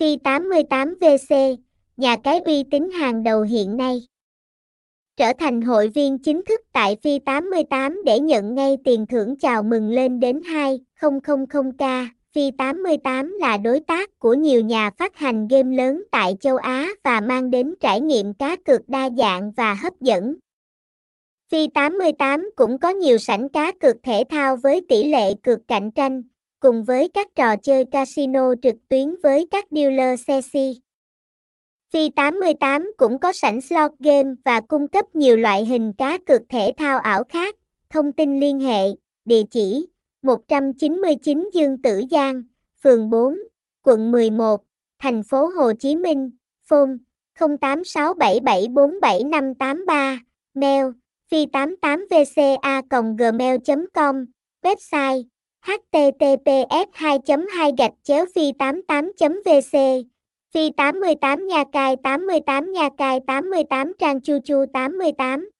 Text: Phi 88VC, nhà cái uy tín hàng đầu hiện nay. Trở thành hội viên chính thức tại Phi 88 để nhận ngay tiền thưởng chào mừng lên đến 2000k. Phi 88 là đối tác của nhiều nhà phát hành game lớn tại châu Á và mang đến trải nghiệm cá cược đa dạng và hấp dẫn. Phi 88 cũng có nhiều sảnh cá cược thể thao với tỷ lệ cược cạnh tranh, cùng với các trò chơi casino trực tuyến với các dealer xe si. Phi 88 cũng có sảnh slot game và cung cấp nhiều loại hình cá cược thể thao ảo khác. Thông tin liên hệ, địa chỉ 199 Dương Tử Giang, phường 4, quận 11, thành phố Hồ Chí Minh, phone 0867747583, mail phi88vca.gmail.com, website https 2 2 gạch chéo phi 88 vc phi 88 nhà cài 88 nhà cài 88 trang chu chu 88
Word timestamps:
Phi 0.00 0.16
88VC, 0.16 1.56
nhà 1.96 2.16
cái 2.16 2.40
uy 2.40 2.64
tín 2.70 2.90
hàng 2.90 3.22
đầu 3.22 3.42
hiện 3.42 3.76
nay. 3.76 4.06
Trở 5.16 5.32
thành 5.38 5.60
hội 5.60 5.88
viên 5.88 6.18
chính 6.18 6.42
thức 6.44 6.60
tại 6.72 6.96
Phi 7.02 7.18
88 7.18 8.02
để 8.04 8.20
nhận 8.20 8.54
ngay 8.54 8.76
tiền 8.84 9.06
thưởng 9.06 9.36
chào 9.36 9.62
mừng 9.62 9.90
lên 9.90 10.20
đến 10.20 10.40
2000k. 11.00 12.06
Phi 12.32 12.50
88 12.50 13.32
là 13.40 13.56
đối 13.56 13.80
tác 13.80 14.18
của 14.18 14.34
nhiều 14.34 14.60
nhà 14.60 14.90
phát 14.98 15.16
hành 15.16 15.48
game 15.48 15.76
lớn 15.76 16.02
tại 16.10 16.36
châu 16.40 16.56
Á 16.56 16.88
và 17.04 17.20
mang 17.20 17.50
đến 17.50 17.74
trải 17.80 18.00
nghiệm 18.00 18.34
cá 18.34 18.56
cược 18.56 18.88
đa 18.88 19.10
dạng 19.10 19.52
và 19.56 19.74
hấp 19.74 20.00
dẫn. 20.00 20.36
Phi 21.50 21.68
88 21.74 22.50
cũng 22.56 22.78
có 22.78 22.88
nhiều 22.88 23.18
sảnh 23.18 23.48
cá 23.48 23.72
cược 23.80 23.96
thể 24.02 24.24
thao 24.30 24.56
với 24.56 24.80
tỷ 24.88 25.04
lệ 25.04 25.34
cược 25.42 25.68
cạnh 25.68 25.90
tranh, 25.90 26.22
cùng 26.64 26.84
với 26.84 27.08
các 27.14 27.28
trò 27.34 27.56
chơi 27.56 27.84
casino 27.84 28.54
trực 28.62 28.74
tuyến 28.88 29.14
với 29.22 29.48
các 29.50 29.64
dealer 29.70 30.20
xe 30.20 30.40
si. 30.40 30.80
Phi 31.92 32.10
88 32.10 32.92
cũng 32.96 33.18
có 33.18 33.32
sảnh 33.32 33.60
slot 33.60 33.90
game 33.98 34.34
và 34.44 34.60
cung 34.60 34.88
cấp 34.88 35.04
nhiều 35.14 35.36
loại 35.36 35.64
hình 35.64 35.92
cá 35.92 36.18
cược 36.26 36.42
thể 36.48 36.72
thao 36.76 36.98
ảo 36.98 37.24
khác. 37.28 37.54
Thông 37.90 38.12
tin 38.12 38.40
liên 38.40 38.60
hệ, 38.60 38.82
địa 39.24 39.42
chỉ 39.50 39.86
199 40.22 41.50
Dương 41.54 41.82
Tử 41.82 42.02
Giang, 42.10 42.42
phường 42.82 43.10
4, 43.10 43.38
quận 43.82 44.10
11, 44.10 44.62
thành 44.98 45.22
phố 45.22 45.46
Hồ 45.46 45.72
Chí 45.72 45.96
Minh, 45.96 46.30
phone 46.68 46.90
0867747583, 47.38 50.18
mail 50.54 50.86
phi88vca.gmail.com, 51.30 54.24
website 54.62 55.33
https 55.64 56.86
2 56.92 57.18
2 57.52 57.72
gạch 57.78 57.92
chéo 58.02 58.24
phi 58.34 58.52
88 58.58 59.12
vc 59.44 59.78
phi 60.54 60.70
88 60.76 61.46
nhà 61.46 61.64
cài 61.72 61.96
88 61.96 62.72
nhà 62.72 62.88
cài 62.98 63.20
88 63.26 63.92
trang 63.98 64.20
chu 64.20 64.38
chu 64.44 64.64
88 64.72 65.50